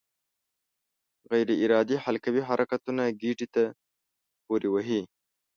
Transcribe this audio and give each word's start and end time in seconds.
غیر 1.29 1.49
ارادي 1.63 1.95
حلقوي 2.03 2.41
حرکتونه 2.49 3.03
ګېډې 3.21 3.47
ته 3.55 3.63
پورې 4.45 4.67
وهي. 4.73 5.01